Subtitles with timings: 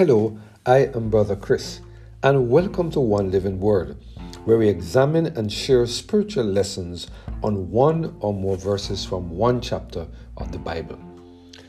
[0.00, 1.82] Hello, I am Brother Chris,
[2.22, 3.98] and welcome to One Living Word,
[4.46, 7.08] where we examine and share spiritual lessons
[7.42, 10.06] on one or more verses from one chapter
[10.38, 10.98] of the Bible.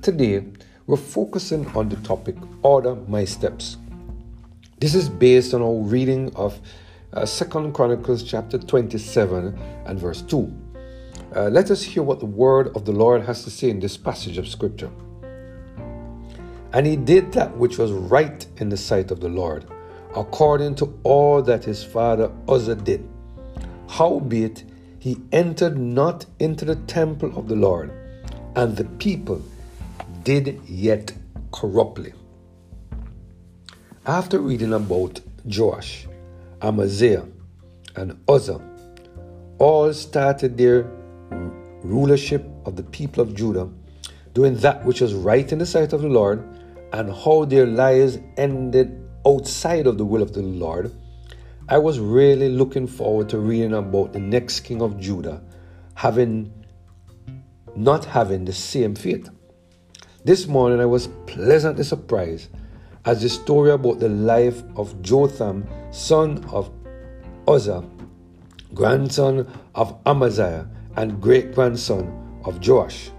[0.00, 0.42] Today,
[0.86, 3.76] we're focusing on the topic Order My Steps.
[4.78, 6.58] This is based on our reading of
[7.12, 9.54] uh, 2 Chronicles chapter 27
[9.84, 10.50] and verse 2.
[11.36, 13.98] Uh, let us hear what the word of the Lord has to say in this
[13.98, 14.90] passage of scripture.
[16.74, 19.64] And he did that which was right in the sight of the Lord,
[20.16, 23.08] according to all that his father Uzziah did.
[23.88, 24.64] Howbeit,
[24.98, 27.92] he entered not into the temple of the Lord,
[28.56, 29.40] and the people
[30.24, 31.12] did yet
[31.52, 32.12] corruptly.
[34.04, 36.08] After reading about Joash,
[36.60, 37.28] Amaziah,
[37.94, 38.60] and Uzziah,
[39.58, 40.90] all started their
[41.84, 43.68] rulership of the people of Judah,
[44.32, 46.44] doing that which was right in the sight of the Lord
[46.94, 50.94] and how their lives ended outside of the will of the Lord,
[51.68, 55.42] I was really looking forward to reading about the next king of Judah
[55.94, 56.52] having
[57.74, 59.28] not having the same fate.
[60.24, 62.50] This morning I was pleasantly surprised
[63.04, 66.70] as the story about the life of Jotham, son of
[67.48, 67.82] Uzziah,
[68.72, 73.10] grandson of Amaziah, and great grandson of Joash.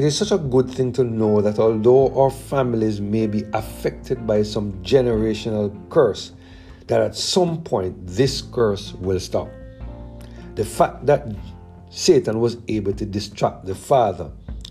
[0.00, 4.26] It is such a good thing to know that although our families may be affected
[4.26, 6.32] by some generational curse,
[6.86, 9.50] that at some point this curse will stop.
[10.54, 11.28] The fact that
[11.90, 14.30] Satan was able to distract the father,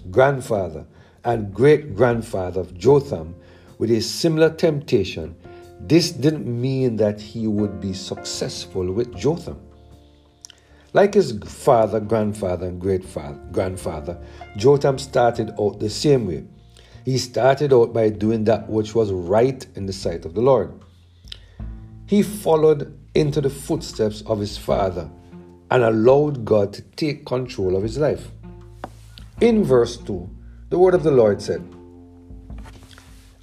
[0.09, 0.83] grandfather,
[1.23, 3.35] and great grandfather of Jotham
[3.77, 5.35] with a similar temptation,
[5.79, 9.61] this didn't mean that he would be successful with Jotham.
[10.93, 13.05] Like his father, grandfather, and great
[13.51, 14.17] grandfather,
[14.57, 16.45] Jotham started out the same way.
[17.05, 20.73] He started out by doing that which was right in the sight of the Lord.
[22.07, 25.09] He followed into the footsteps of his father
[25.69, 28.31] and allowed God to take control of his life.
[29.41, 30.27] In verse 2,
[30.69, 31.61] the word of the Lord said,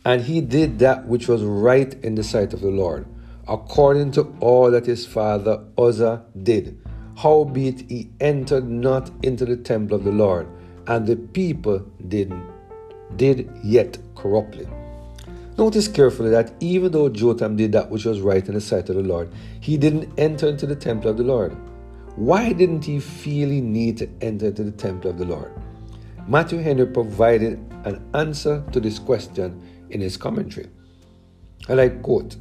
[0.04, 3.06] And he did that which was right in the sight of the Lord,
[3.46, 6.80] according to all that his father Uzziah did
[7.16, 10.46] Howbeit he entered not into the temple of the Lord,
[10.86, 11.78] and the people
[12.08, 12.32] did,
[13.16, 14.68] did yet corruptly.
[15.56, 18.96] Notice carefully that even though Jotham did that which was right in the sight of
[18.96, 21.56] the Lord, he didn't enter into the temple of the Lord.
[22.16, 25.52] Why didn't he feel he need to enter into the temple of the Lord?
[26.28, 30.68] Matthew Henry provided an answer to this question in his commentary.
[31.68, 32.36] And I quote,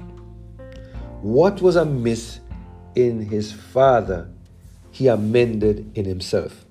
[1.21, 2.41] What was amiss
[2.95, 4.29] in his father
[4.95, 6.65] he amended in himself.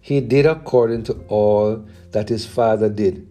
[0.00, 3.28] He did according to all that his father did,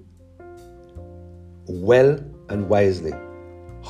[1.68, 3.14] well and wisely.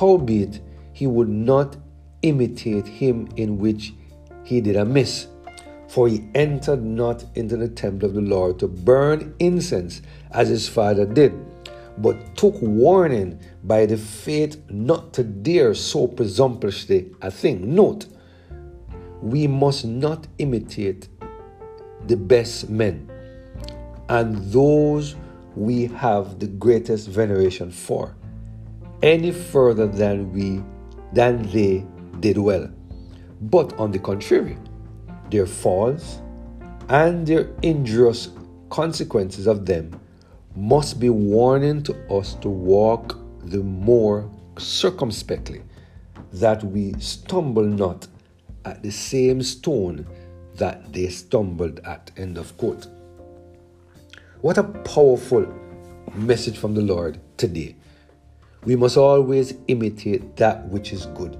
[0.00, 0.60] Howbeit,
[0.94, 1.76] he would not
[2.22, 3.92] imitate him in which
[4.42, 5.26] he did amiss.
[5.86, 10.00] For he entered not into the temple of the Lord to burn incense
[10.30, 11.34] as his father did,
[11.98, 17.74] but took warning by the faith not to dare so presumptuously a thing.
[17.74, 18.06] Note,
[19.30, 21.08] we must not imitate
[22.06, 23.10] the best men
[24.08, 25.16] and those
[25.56, 28.14] we have the greatest veneration for
[29.02, 30.62] any further than we
[31.12, 31.84] than they
[32.20, 32.70] did well.
[33.40, 34.56] But on the contrary
[35.30, 36.20] their faults
[36.88, 38.30] and their injurious
[38.70, 39.98] consequences of them
[40.54, 45.62] must be warning to us to walk the more circumspectly
[46.32, 48.06] that we stumble not
[48.66, 50.06] at the same stone
[50.56, 52.10] that they stumbled at.
[52.16, 52.88] End of quote.
[54.42, 55.46] What a powerful
[56.14, 57.76] message from the Lord today.
[58.64, 61.38] We must always imitate that which is good.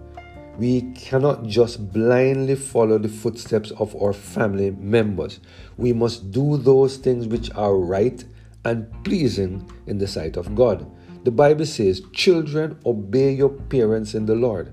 [0.56, 5.40] We cannot just blindly follow the footsteps of our family members.
[5.76, 8.24] We must do those things which are right
[8.64, 10.90] and pleasing in the sight of God.
[11.24, 14.72] The Bible says, Children, obey your parents in the Lord.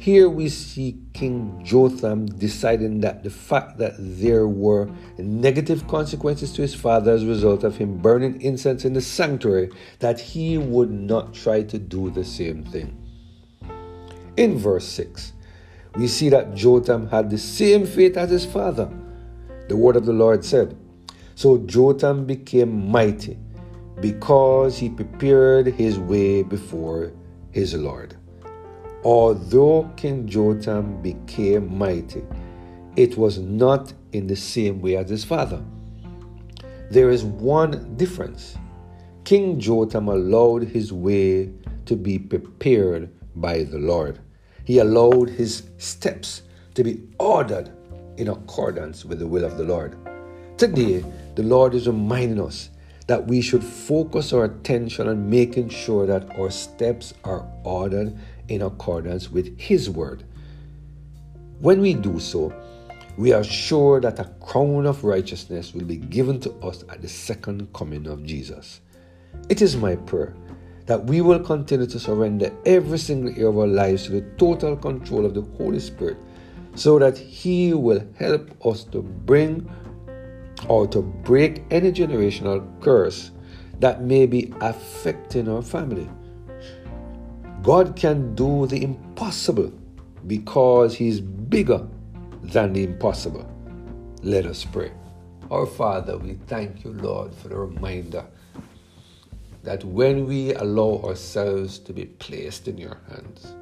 [0.00, 4.88] Here we see King Jotham deciding that the fact that there were
[5.18, 9.70] negative consequences to his father as a result of him burning incense in the sanctuary,
[9.98, 12.96] that he would not try to do the same thing.
[14.38, 15.34] In verse 6,
[15.96, 18.90] we see that Jotham had the same fate as his father.
[19.68, 20.78] The word of the Lord said,
[21.34, 23.36] So Jotham became mighty
[24.00, 27.12] because he prepared his way before
[27.50, 28.16] his Lord.
[29.02, 32.22] Although King Jotham became mighty,
[32.96, 35.62] it was not in the same way as his father.
[36.90, 38.58] There is one difference.
[39.24, 41.50] King Jotham allowed his way
[41.86, 44.18] to be prepared by the Lord.
[44.64, 46.42] He allowed his steps
[46.74, 47.70] to be ordered
[48.18, 49.96] in accordance with the will of the Lord.
[50.58, 51.02] Today,
[51.36, 52.68] the Lord is reminding us
[53.06, 58.16] that we should focus our attention on making sure that our steps are ordered
[58.50, 60.24] in accordance with His word.
[61.60, 62.52] When we do so,
[63.16, 67.08] we are sure that a crown of righteousness will be given to us at the
[67.08, 68.80] second coming of Jesus.
[69.48, 70.34] It is my prayer
[70.86, 74.76] that we will continue to surrender every single area of our lives to the total
[74.76, 76.16] control of the Holy Spirit
[76.74, 79.70] so that He will help us to bring
[80.68, 83.30] or to break any generational curse
[83.78, 86.08] that may be affecting our family.
[87.62, 89.72] God can do the impossible
[90.26, 91.86] because He's bigger
[92.42, 93.46] than the impossible.
[94.22, 94.92] Let us pray.
[95.50, 98.24] Our Father, we thank you, Lord, for the reminder
[99.62, 103.54] that when we allow ourselves to be placed in your hands,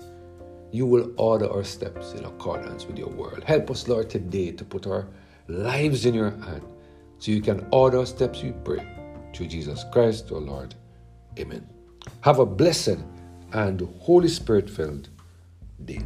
[0.71, 3.43] you will order our steps in accordance with your word.
[3.45, 5.09] Help us, Lord, today to put our
[5.49, 6.63] lives in your hand
[7.19, 8.87] so you can order our steps, we pray.
[9.35, 10.75] Through Jesus Christ, our Lord.
[11.39, 11.67] Amen.
[12.21, 12.99] Have a blessed
[13.53, 15.09] and Holy Spirit filled
[15.85, 16.01] day.